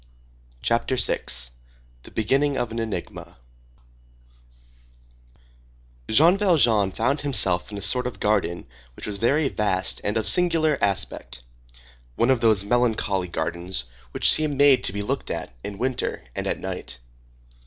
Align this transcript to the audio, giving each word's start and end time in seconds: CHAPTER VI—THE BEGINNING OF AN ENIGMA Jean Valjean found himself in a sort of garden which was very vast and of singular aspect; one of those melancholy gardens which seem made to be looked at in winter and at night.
CHAPTER 0.63 0.95
VI—THE 0.95 2.09
BEGINNING 2.09 2.57
OF 2.57 2.71
AN 2.71 2.79
ENIGMA 2.79 3.37
Jean 6.09 6.39
Valjean 6.39 6.91
found 6.91 7.21
himself 7.21 7.71
in 7.71 7.77
a 7.77 7.83
sort 7.83 8.07
of 8.07 8.19
garden 8.19 8.65
which 8.95 9.05
was 9.05 9.17
very 9.17 9.47
vast 9.47 10.01
and 10.03 10.17
of 10.17 10.27
singular 10.27 10.79
aspect; 10.81 11.43
one 12.15 12.31
of 12.31 12.41
those 12.41 12.65
melancholy 12.65 13.27
gardens 13.27 13.83
which 14.09 14.31
seem 14.33 14.57
made 14.57 14.83
to 14.85 14.91
be 14.93 15.03
looked 15.03 15.29
at 15.29 15.53
in 15.63 15.77
winter 15.77 16.23
and 16.35 16.47
at 16.47 16.59
night. 16.59 16.97